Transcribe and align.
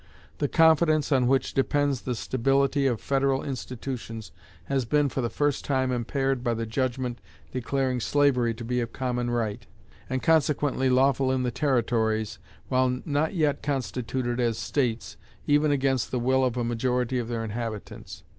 The 0.39 0.47
confidence 0.47 1.11
on 1.11 1.27
which 1.27 1.53
depends 1.53 2.01
the 2.01 2.15
stability 2.15 2.87
of 2.87 2.99
federal 2.99 3.43
institutions 3.43 4.31
has 4.63 4.83
been 4.83 5.09
for 5.09 5.21
the 5.21 5.29
first 5.29 5.63
time 5.63 5.91
impaired 5.91 6.43
by 6.43 6.55
the 6.55 6.65
judgment 6.65 7.21
declaring 7.51 7.99
slavery 7.99 8.55
to 8.55 8.65
be 8.65 8.81
of 8.81 8.93
common 8.93 9.29
right, 9.29 9.63
and 10.09 10.23
consequently 10.23 10.89
lawful 10.89 11.31
in 11.31 11.43
the 11.43 11.51
Territories 11.51 12.39
while 12.67 12.99
not 13.05 13.35
yet 13.35 13.61
constituted 13.61 14.39
as 14.39 14.57
states, 14.57 15.17
even 15.45 15.69
against 15.71 16.09
the 16.09 16.17
will 16.19 16.43
of 16.43 16.57
a 16.57 16.63
majority 16.63 17.19
of 17.19 17.27
their 17.27 17.43
inhabitants. 17.43 18.23